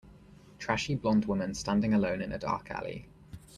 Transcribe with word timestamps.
Trashy 0.57 0.95
blond 0.95 1.25
woman 1.25 1.53
standing 1.53 1.93
alone 1.93 2.23
in 2.23 2.31
a 2.31 2.39
dark 2.39 2.71
alley. 2.71 3.07